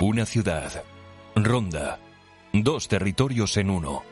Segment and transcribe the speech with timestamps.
[0.00, 0.84] Una ciudad.
[1.34, 1.98] Ronda.
[2.52, 4.02] Dos territorios en uno.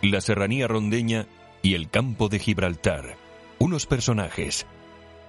[0.00, 1.26] La serranía rondeña
[1.60, 3.18] y el campo de Gibraltar.
[3.58, 4.66] Unos personajes.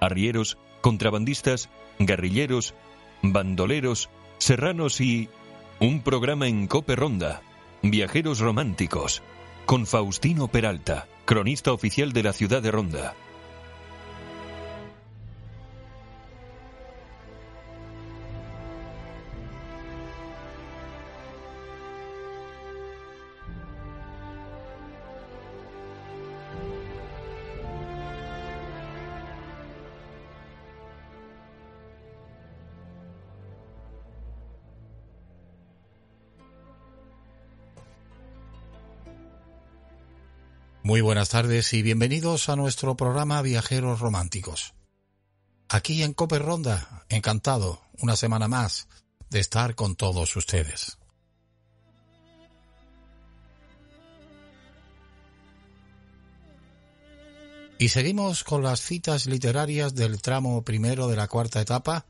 [0.00, 1.68] Arrieros, contrabandistas,
[1.98, 2.74] guerrilleros,
[3.22, 4.08] bandoleros,
[4.38, 5.28] serranos y...
[5.78, 7.42] Un programa en Cope Ronda.
[7.82, 9.22] Viajeros románticos.
[9.66, 13.14] Con Faustino Peralta, cronista oficial de la ciudad de Ronda.
[40.88, 44.72] Muy buenas tardes y bienvenidos a nuestro programa Viajeros Románticos.
[45.68, 48.88] Aquí en Cope Ronda, encantado una semana más
[49.28, 50.96] de estar con todos ustedes.
[57.78, 62.06] Y seguimos con las citas literarias del tramo primero de la cuarta etapa,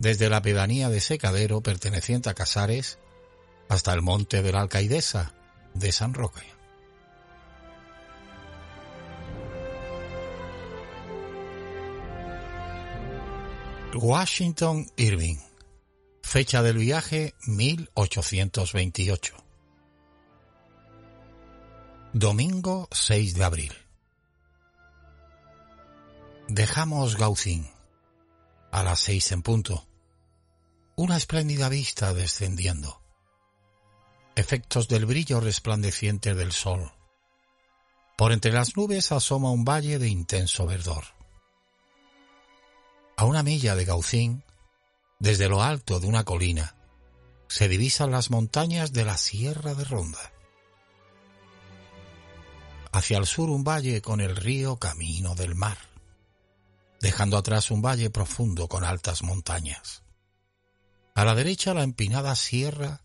[0.00, 2.98] desde la pedanía de Secadero perteneciente a Casares
[3.68, 5.34] hasta el monte de la Alcaidesa
[5.74, 6.61] de San Roque.
[13.94, 15.36] Washington Irving.
[16.22, 19.34] Fecha del viaje 1828.
[22.14, 23.72] Domingo 6 de abril.
[26.48, 27.68] Dejamos Gaucín.
[28.70, 29.86] A las seis en punto.
[30.96, 33.02] Una espléndida vista descendiendo.
[34.36, 36.92] Efectos del brillo resplandeciente del sol.
[38.16, 41.04] Por entre las nubes asoma un valle de intenso verdor.
[43.22, 44.42] A una milla de Gaucín,
[45.20, 46.74] desde lo alto de una colina,
[47.46, 50.32] se divisan las montañas de la Sierra de Ronda.
[52.90, 55.78] Hacia el sur un valle con el río camino del mar,
[57.00, 60.02] dejando atrás un valle profundo con altas montañas.
[61.14, 63.04] A la derecha la empinada Sierra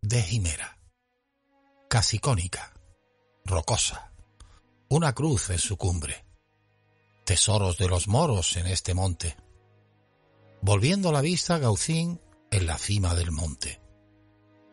[0.00, 0.78] de Jimera,
[1.88, 2.72] casi cónica,
[3.44, 4.12] rocosa,
[4.88, 6.29] una cruz en su cumbre
[7.30, 9.36] tesoros de los moros en este monte.
[10.62, 12.20] Volviendo la vista, Gaucín
[12.50, 13.80] en la cima del monte.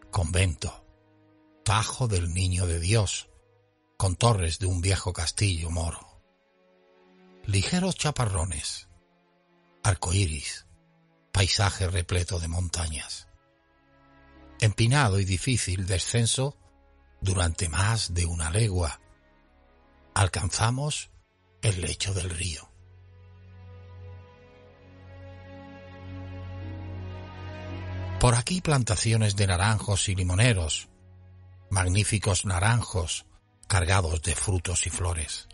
[0.09, 0.83] Convento,
[1.63, 3.29] tajo del Niño de Dios,
[3.95, 6.19] con torres de un viejo castillo moro.
[7.45, 8.89] Ligeros chaparrones,
[9.83, 10.65] arcoíris,
[11.31, 13.27] paisaje repleto de montañas.
[14.59, 16.57] Empinado y difícil descenso
[17.21, 18.99] durante más de una legua.
[20.15, 21.11] Alcanzamos
[21.61, 22.69] el lecho del río.
[28.19, 30.89] Por aquí plantaciones de naranjos y limoneros,
[31.69, 33.25] magníficos naranjos
[33.67, 35.47] cargados de frutos y flores.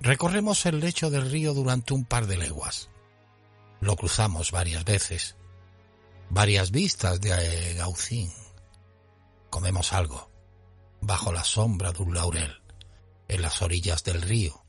[0.00, 2.88] Recorremos el lecho del río durante un par de leguas.
[3.80, 5.36] Lo cruzamos varias veces.
[6.30, 8.32] Varias vistas de Gaucín.
[9.50, 10.30] Comemos algo,
[11.00, 12.62] bajo la sombra de un laurel,
[13.28, 14.61] en las orillas del río,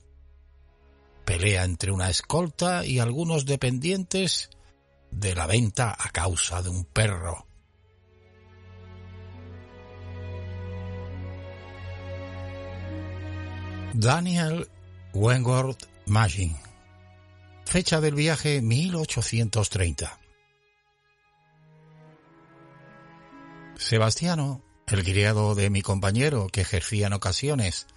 [1.25, 4.49] pelea entre una escolta y algunos dependientes
[5.11, 7.47] de la venta a causa de un perro.
[13.93, 14.67] Daniel
[15.13, 16.57] Wentworth Magin.
[17.65, 20.19] Fecha del viaje 1830.
[23.77, 27.87] Sebastiano, el criado de mi compañero que ejercía en ocasiones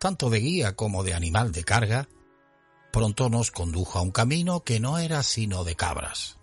[0.00, 2.08] tanto de guía como de animal de carga,
[2.92, 6.38] pronto nos condujo a un camino que no era sino de cabras.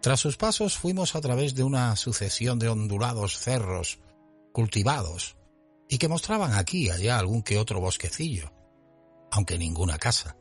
[0.00, 3.98] Tras sus pasos fuimos a través de una sucesión de ondulados cerros
[4.52, 5.36] cultivados
[5.88, 8.52] y que mostraban aquí y allá algún que otro bosquecillo,
[9.30, 10.36] aunque ninguna casa.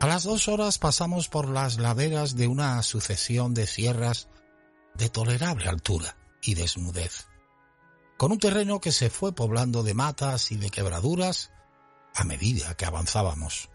[0.00, 4.28] A las dos horas pasamos por las laderas de una sucesión de sierras
[4.94, 7.26] de tolerable altura y desnudez,
[8.16, 11.50] con un terreno que se fue poblando de matas y de quebraduras
[12.16, 13.68] a medida que avanzábamos.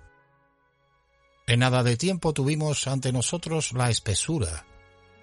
[1.48, 4.66] En nada de tiempo tuvimos ante nosotros la espesura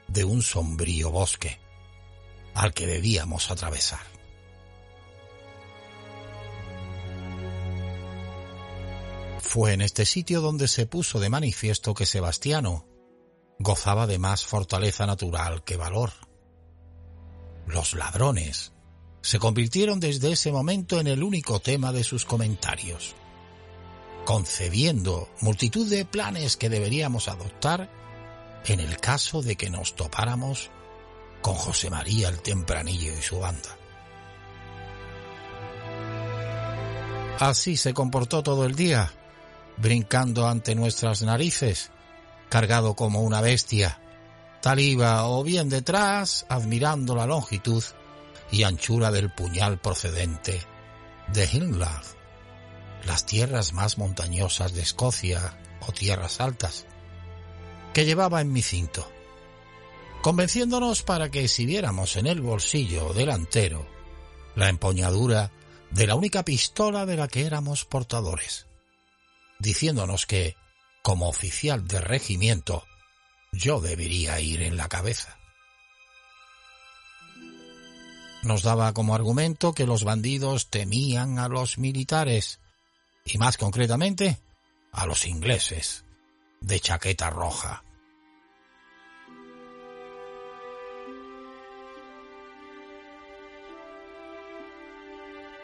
[0.07, 1.61] de un sombrío bosque
[2.55, 4.01] al que debíamos atravesar.
[9.41, 12.87] Fue en este sitio donde se puso de manifiesto que Sebastiano
[13.59, 16.13] gozaba de más fortaleza natural que valor.
[17.67, 18.73] Los ladrones
[19.21, 23.15] se convirtieron desde ese momento en el único tema de sus comentarios,
[24.25, 27.91] concebiendo multitud de planes que deberíamos adoptar
[28.67, 30.71] en el caso de que nos topáramos
[31.43, 33.77] con José María el Tempranillo y su banda.
[37.39, 39.13] Así se comportó todo el día,
[39.77, 41.91] brincando ante nuestras narices,
[42.49, 44.01] cargado como una bestia,
[44.61, 47.85] tal iba o bien detrás, admirando la longitud
[48.51, 50.61] y anchura del puñal procedente
[51.33, 52.05] de Hinland,
[53.05, 56.87] las tierras más montañosas de Escocia o tierras altas,
[57.93, 59.11] que llevaba en mi cinto,
[60.23, 63.87] convenciéndonos para que exhibiéramos en el bolsillo delantero
[64.57, 65.53] la empuñadura
[65.91, 68.67] de la única pistola de la que éramos portadores,
[69.59, 70.57] diciéndonos que,
[71.03, 72.85] como oficial de regimiento,
[73.53, 75.38] yo debería ir en la cabeza.
[78.43, 82.61] Nos daba como argumento que los bandidos temían a los militares,
[83.25, 84.39] y más concretamente
[84.93, 86.05] a los ingleses,
[86.61, 87.85] de chaqueta roja.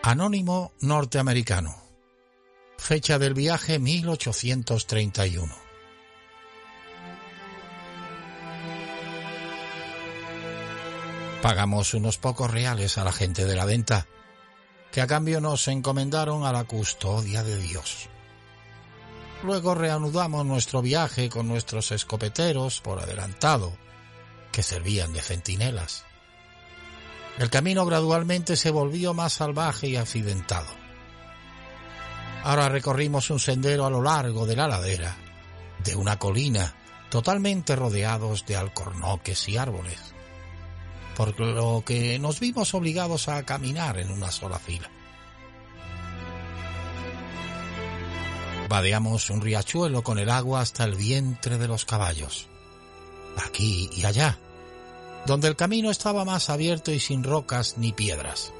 [0.02, 1.74] Anónimo norteamericano.
[2.76, 5.63] Fecha del viaje 1831.
[11.44, 14.06] Pagamos unos pocos reales a la gente de la venta,
[14.90, 18.08] que a cambio nos encomendaron a la custodia de Dios.
[19.42, 23.76] Luego reanudamos nuestro viaje con nuestros escopeteros por adelantado,
[24.52, 26.06] que servían de centinelas.
[27.36, 30.72] El camino gradualmente se volvió más salvaje y accidentado.
[32.42, 35.14] Ahora recorrimos un sendero a lo largo de la ladera,
[35.84, 36.74] de una colina,
[37.10, 40.13] totalmente rodeados de alcornoques y árboles,
[41.16, 44.90] por lo que nos vimos obligados a caminar en una sola fila.
[48.68, 52.48] Vadeamos un riachuelo con el agua hasta el vientre de los caballos.
[53.46, 54.38] Aquí y allá,
[55.26, 58.52] donde el camino estaba más abierto y sin rocas ni piedras.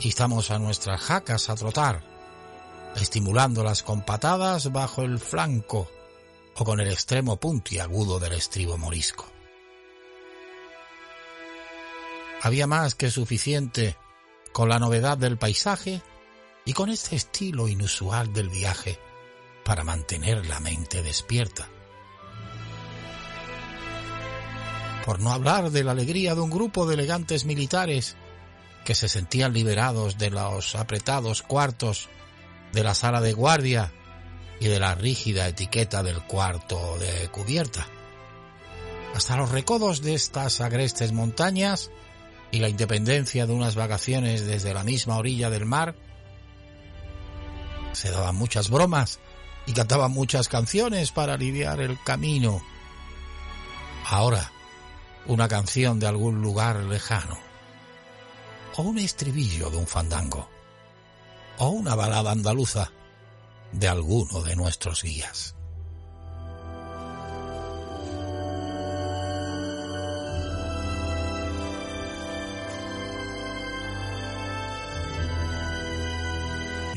[0.00, 2.02] Estamos a nuestras jacas a trotar,
[2.96, 5.88] estimulándolas con patadas bajo el flanco
[6.56, 9.31] o con el extremo puntiagudo del estribo morisco.
[12.42, 13.96] Había más que suficiente
[14.52, 16.02] con la novedad del paisaje
[16.64, 18.98] y con este estilo inusual del viaje
[19.64, 21.68] para mantener la mente despierta.
[25.04, 28.16] por no hablar de la alegría de un grupo de elegantes militares
[28.84, 32.08] que se sentían liberados de los apretados cuartos
[32.72, 33.92] de la sala de guardia
[34.60, 37.86] y de la rígida etiqueta del cuarto de cubierta.
[39.14, 41.90] Hasta los recodos de estas agrestes montañas
[42.52, 45.96] y la independencia de unas vacaciones desde la misma orilla del mar,
[47.92, 49.18] se daban muchas bromas
[49.66, 52.62] y cantaban muchas canciones para aliviar el camino.
[54.06, 54.52] Ahora,
[55.26, 57.38] una canción de algún lugar lejano,
[58.76, 60.48] o un estribillo de un fandango,
[61.58, 62.92] o una balada andaluza
[63.72, 65.54] de alguno de nuestros guías.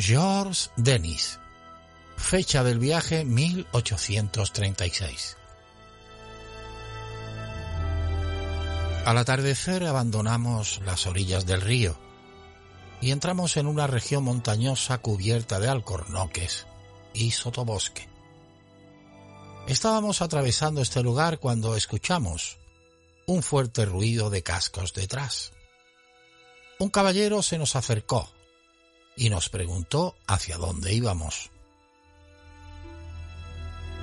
[0.05, 1.39] Georges Denis.
[2.15, 5.35] Fecha del viaje 1836.
[9.03, 11.97] Al atardecer abandonamos las orillas del río
[13.01, 16.67] y entramos en una región montañosa cubierta de alcornoques
[17.15, 18.07] y sotobosque.
[19.67, 22.59] Estábamos atravesando este lugar cuando escuchamos
[23.25, 25.51] un fuerte ruido de cascos detrás.
[26.77, 28.34] Un caballero se nos acercó
[29.15, 31.51] y nos preguntó hacia dónde íbamos.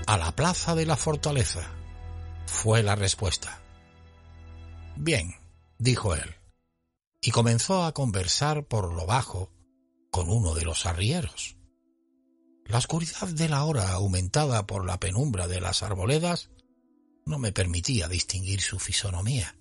[0.07, 1.71] A la plaza de la fortaleza,
[2.47, 3.63] fue la respuesta.
[4.97, 5.35] Bien,
[5.79, 6.35] dijo él,
[7.21, 9.51] y comenzó a conversar por lo bajo
[10.11, 11.57] con uno de los arrieros.
[12.67, 16.51] La oscuridad de la hora, aumentada por la penumbra de las arboledas,
[17.25, 19.57] no me permitía distinguir su fisonomía,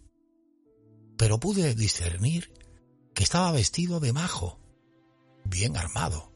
[1.18, 2.54] pero pude discernir
[3.14, 4.60] que estaba vestido de majo,
[5.46, 6.32] bien armado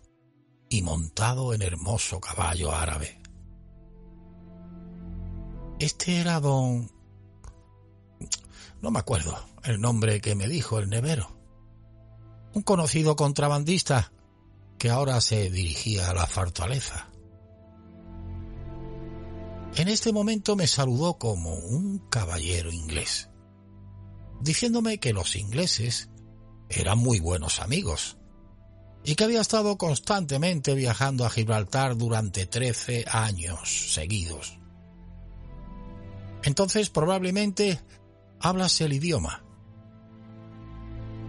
[0.70, 3.22] y montado en hermoso caballo árabe.
[5.80, 6.90] Este era don
[8.82, 11.36] no me acuerdo el nombre que me dijo el nevero.
[12.54, 14.12] Un conocido contrabandista
[14.78, 17.10] que ahora se dirigía a la fortaleza.
[19.76, 23.30] En este momento me saludó como un caballero inglés,
[24.42, 26.10] diciéndome que los ingleses
[26.70, 28.18] eran muy buenos amigos
[29.06, 34.58] y que había estado constantemente viajando a Gibraltar durante trece años seguidos
[36.46, 37.82] entonces probablemente
[38.40, 39.44] hablas el idioma.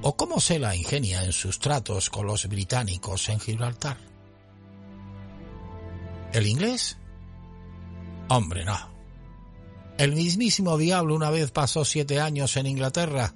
[0.02, 3.97] ¿O cómo se la ingenia en sus tratos con los británicos en Gibraltar?
[6.35, 6.99] ¿El inglés?
[8.28, 8.76] Hombre, no.
[9.97, 13.33] El mismísimo diablo una vez pasó siete años en Inglaterra.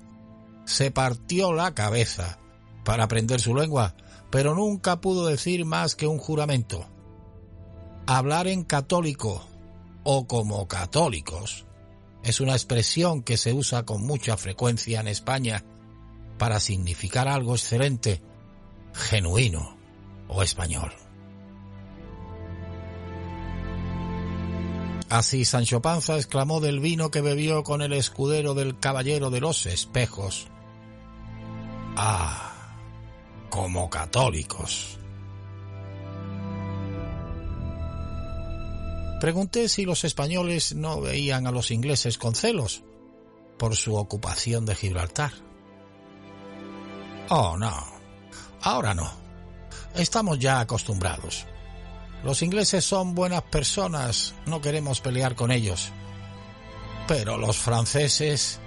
[0.67, 2.39] Se partió la cabeza
[2.85, 3.97] para aprender su lengua,
[4.31, 6.87] pero nunca pudo decir más que un juramento.
[8.07, 9.47] Hablar en católico
[10.05, 11.67] o como católicos
[12.23, 15.65] es una expresión que se usa con mucha frecuencia en España
[16.39, 18.23] para significar algo excelente,
[18.93, 19.77] genuino
[20.29, 20.93] o español.
[25.09, 29.67] Así Sancho Panza exclamó del vino que bebió con el escudero del caballero de los
[29.67, 30.47] espejos.
[31.97, 32.50] Ah,
[33.51, 34.99] como católicos.
[39.21, 42.83] Pregunté si los españoles no veían a los ingleses con celos
[43.59, 45.33] por su ocupación de Gibraltar.
[47.29, 47.87] Oh, no.
[48.63, 49.11] Ahora no.
[49.95, 51.45] Estamos ya acostumbrados.
[52.25, 55.91] Los ingleses son buenas personas, no queremos pelear con ellos.
[57.07, 58.59] Pero los franceses,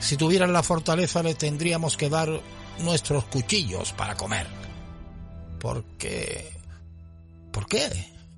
[0.00, 2.40] si tuvieran la fortaleza, le tendríamos que dar
[2.80, 4.46] nuestros cuchillos para comer.
[5.58, 6.52] ¿Por qué?
[7.52, 7.88] ¿Por qué?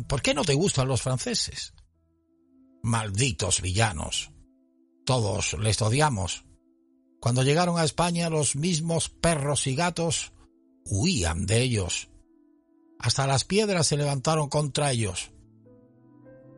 [0.07, 1.73] ¿Por qué no te gustan los franceses?
[2.83, 4.31] Malditos villanos.
[5.07, 6.45] Todos les odiamos.
[7.21, 10.33] Cuando llegaron a España los mismos perros y gatos
[10.85, 12.09] huían de ellos.
[12.99, 15.31] Hasta las piedras se levantaron contra ellos.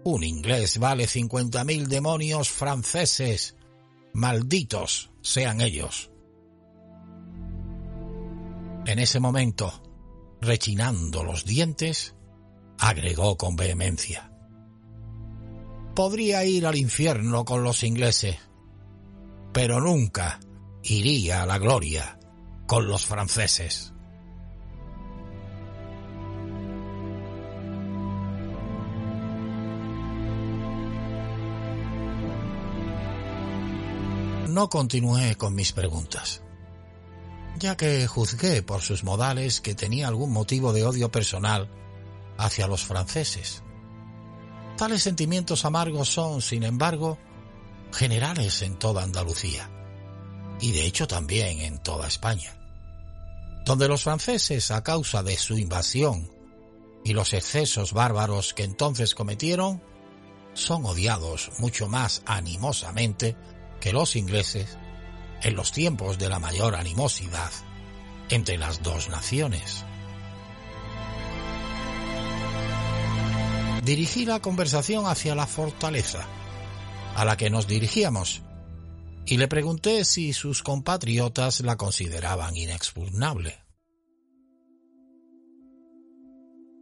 [0.05, 3.57] Un inglés vale cincuenta mil demonios franceses.
[4.13, 6.11] Malditos sean ellos.
[8.87, 9.83] En ese momento,
[10.41, 12.15] rechinando los dientes,
[12.79, 14.31] agregó con vehemencia.
[15.97, 18.37] Podría ir al infierno con los ingleses,
[19.53, 20.39] pero nunca
[20.85, 22.17] iría a la gloria
[22.69, 23.93] con los franceses.
[34.49, 36.46] No continué con mis preguntas
[37.59, 41.69] ya que juzgué por sus modales que tenía algún motivo de odio personal
[42.39, 43.63] hacia los franceses.
[44.77, 47.19] Tales sentimientos amargos son, sin embargo,
[47.93, 49.71] generales en toda Andalucía,
[50.61, 52.57] y de hecho también en toda España,
[53.65, 56.31] donde los franceses, a causa de su invasión
[57.05, 59.83] y los excesos bárbaros que entonces cometieron,
[60.55, 63.37] son odiados mucho más animosamente
[63.81, 64.79] que los ingleses
[65.47, 67.53] en los tiempos de la mayor animosidad
[68.31, 69.85] entre las dos naciones.
[73.85, 76.27] Dirigí la conversación hacia la fortaleza,
[77.15, 78.43] a la que nos dirigíamos,
[79.25, 83.55] y le pregunté si sus compatriotas la consideraban inexpugnable.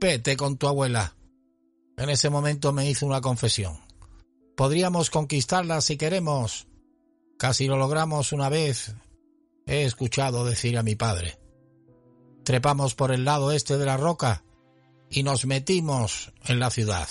[0.00, 1.14] Vete con tu abuela.
[1.98, 3.78] En ese momento me hizo una confesión.
[4.56, 6.66] Podríamos conquistarla si queremos,
[7.38, 8.94] Casi lo logramos una vez,
[9.66, 11.38] he escuchado decir a mi padre.
[12.44, 14.44] Trepamos por el lado este de la roca
[15.10, 17.08] y nos metimos en la ciudad.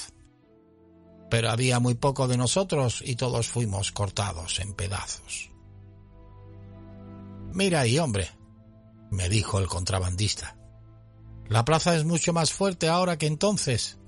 [1.30, 5.52] Pero había muy poco de nosotros y todos fuimos cortados en pedazos.
[7.54, 8.30] Mira ahí, hombre,
[9.12, 10.58] me dijo el contrabandista.
[11.48, 14.00] La plaza es mucho más fuerte ahora que entonces.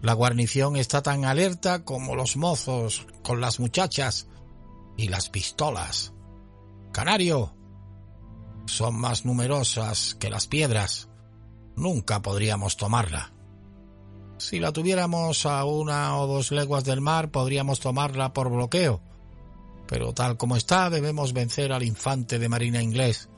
[0.00, 4.28] La guarnición está tan alerta como los mozos con las muchachas
[4.98, 6.12] y las pistolas.
[6.92, 7.54] Canario.
[8.66, 11.08] Son más numerosas que las piedras.
[11.76, 13.32] Nunca podríamos tomarla.
[14.36, 19.00] Si la tuviéramos a una o dos leguas del mar, podríamos tomarla por bloqueo.
[19.86, 23.30] Pero tal como está, debemos vencer al infante de marina inglés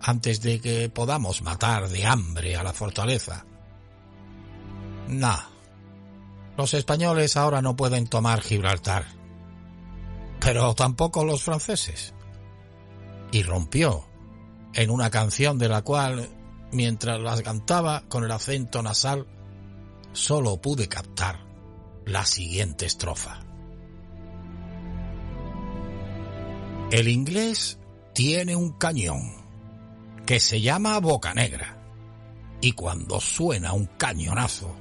[0.00, 3.46] antes de que podamos matar de hambre a la fortaleza.
[5.08, 5.50] Nah.
[6.56, 9.23] Los españoles ahora no pueden tomar Gibraltar
[10.44, 12.12] pero tampoco los franceses.
[13.32, 14.06] Y rompió
[14.74, 16.28] en una canción de la cual,
[16.70, 19.26] mientras las cantaba con el acento nasal,
[20.12, 21.40] solo pude captar
[22.04, 23.40] la siguiente estrofa.
[26.90, 27.78] El inglés
[28.12, 29.22] tiene un cañón
[30.26, 31.78] que se llama Boca Negra
[32.60, 34.76] y cuando suena un cañonazo,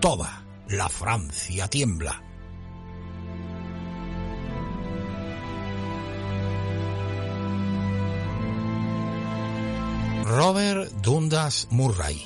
[0.00, 2.29] toda la Francia tiembla.
[10.30, 12.24] Robert Dundas Murray.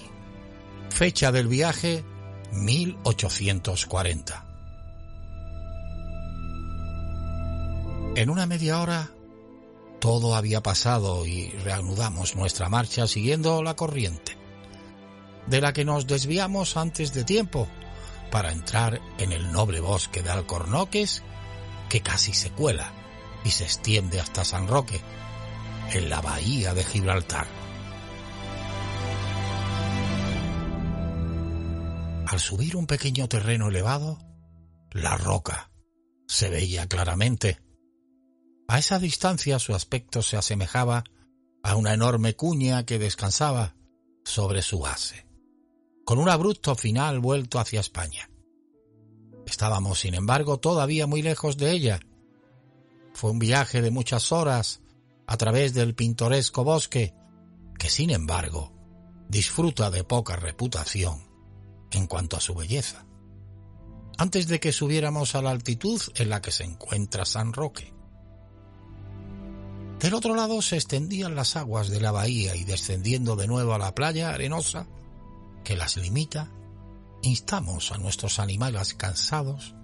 [0.90, 2.04] Fecha del viaje
[2.52, 4.44] 1840.
[8.16, 9.10] En una media hora
[10.00, 14.36] todo había pasado y reanudamos nuestra marcha siguiendo la corriente,
[15.46, 17.68] de la que nos desviamos antes de tiempo
[18.30, 21.22] para entrar en el noble bosque de alcornoques
[21.88, 22.92] que casi se cuela
[23.46, 25.00] y se extiende hasta San Roque,
[25.94, 27.63] en la bahía de Gibraltar.
[32.34, 34.18] Al subir un pequeño terreno elevado,
[34.90, 35.70] la roca
[36.26, 37.62] se veía claramente.
[38.66, 41.04] A esa distancia su aspecto se asemejaba
[41.62, 43.76] a una enorme cuña que descansaba
[44.24, 45.28] sobre su base,
[46.04, 48.28] con un abrupto final vuelto hacia España.
[49.46, 52.00] Estábamos, sin embargo, todavía muy lejos de ella.
[53.12, 54.82] Fue un viaje de muchas horas
[55.28, 57.14] a través del pintoresco bosque,
[57.78, 58.72] que, sin embargo,
[59.28, 61.23] disfruta de poca reputación
[61.94, 63.06] en cuanto a su belleza.
[64.18, 67.92] Antes de que subiéramos a la altitud en la que se encuentra San Roque.
[69.98, 73.78] Del otro lado se extendían las aguas de la bahía y descendiendo de nuevo a
[73.78, 74.86] la playa arenosa
[75.64, 76.50] que las limita,
[77.22, 79.74] instamos a nuestros animales cansados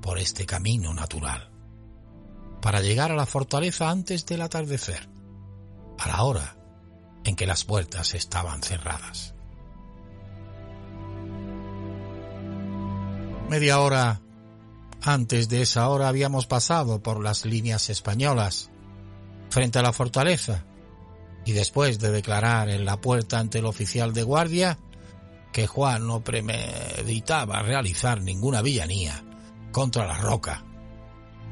[0.00, 1.50] por este camino natural,
[2.62, 5.08] para llegar a la fortaleza antes del atardecer,
[5.98, 6.56] a la hora
[7.24, 9.34] en que las puertas estaban cerradas.
[13.48, 14.20] Media hora
[15.02, 18.70] antes de esa hora habíamos pasado por las líneas españolas
[19.48, 20.66] frente a la fortaleza
[21.46, 24.78] y después de declarar en la puerta ante el oficial de guardia
[25.50, 29.24] que Juan no premeditaba realizar ninguna villanía
[29.72, 30.64] contra la roca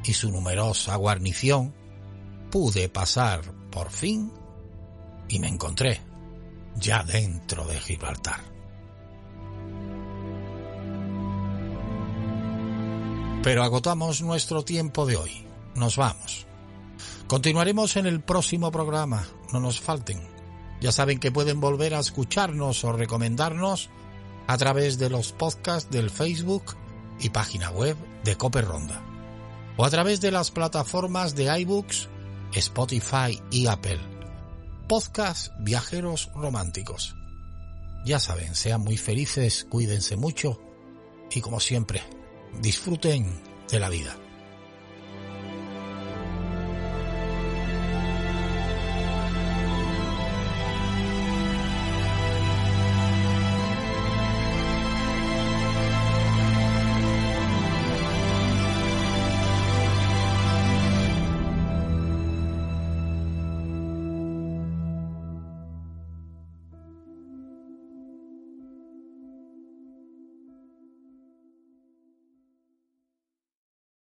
[0.03, 1.73] y su numerosa guarnición,
[2.51, 4.31] pude pasar por fin
[5.29, 5.99] y me encontré
[6.75, 8.56] ya dentro de Gibraltar.
[13.43, 15.45] Pero agotamos nuestro tiempo de hoy.
[15.75, 16.45] Nos vamos.
[17.27, 19.25] Continuaremos en el próximo programa.
[19.53, 20.19] No nos falten.
[20.81, 23.89] Ya saben que pueden volver a escucharnos o recomendarnos
[24.47, 26.75] a través de los podcasts del Facebook
[27.19, 29.03] y página web de Cope Ronda
[29.77, 32.09] o a través de las plataformas de iBooks,
[32.53, 33.99] Spotify y Apple.
[34.87, 37.15] Podcast Viajeros Románticos.
[38.05, 40.59] Ya saben, sean muy felices, cuídense mucho
[41.29, 42.01] y como siempre,
[42.61, 43.25] disfruten
[43.69, 44.26] de la vida.